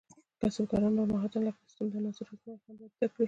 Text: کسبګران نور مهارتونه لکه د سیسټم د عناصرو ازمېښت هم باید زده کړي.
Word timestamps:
کسبګران 0.41 0.93
نور 0.97 1.07
مهارتونه 1.13 1.43
لکه 1.47 1.59
د 1.61 1.65
سیسټم 1.67 1.87
د 1.91 1.93
عناصرو 1.99 2.31
ازمېښت 2.31 2.65
هم 2.65 2.75
باید 2.79 2.93
زده 2.95 3.07
کړي. 3.13 3.19